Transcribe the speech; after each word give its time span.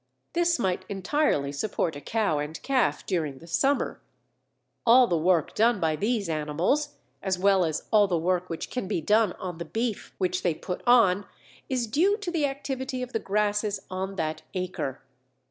This 0.33 0.57
might 0.57 0.83
entirely 0.89 1.51
support 1.51 1.95
a 1.95 2.01
cow 2.01 2.39
and 2.39 2.59
calf 2.63 3.05
during 3.05 3.37
the 3.37 3.45
summer; 3.45 4.01
all 4.83 5.05
the 5.05 5.15
work 5.15 5.53
done 5.53 5.79
by 5.79 5.95
these 5.95 6.27
animals, 6.27 6.95
as 7.21 7.37
well 7.37 7.63
as 7.63 7.83
all 7.91 8.07
the 8.07 8.17
work 8.17 8.49
which 8.49 8.71
can 8.71 8.87
be 8.87 8.99
done 8.99 9.33
on 9.33 9.59
the 9.59 9.63
beef 9.65 10.15
which 10.17 10.41
they 10.41 10.55
put 10.55 10.81
on, 10.87 11.27
is 11.69 11.85
due 11.85 12.17
to 12.17 12.31
the 12.31 12.47
activity 12.47 13.03
of 13.03 13.13
the 13.13 13.19
grasses 13.19 13.79
on 13.91 14.15
that 14.15 14.41
acre. 14.55 15.03